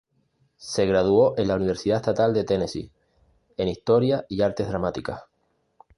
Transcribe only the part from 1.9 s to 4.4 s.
Estatal de Tennessee en historia